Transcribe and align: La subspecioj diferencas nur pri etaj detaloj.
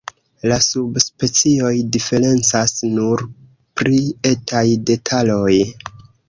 La 0.51 0.55
subspecioj 0.67 1.73
diferencas 1.97 2.73
nur 2.95 3.23
pri 3.83 4.01
etaj 4.31 4.65
detaloj. 4.93 5.53